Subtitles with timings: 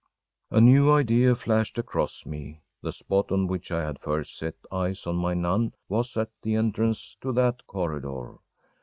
[0.51, 2.57] ‚ÄĚ A new idea flashed across me.
[2.81, 6.55] The spot on which I had first set eyes on my nun was at the
[6.55, 8.37] entrance to that corridor.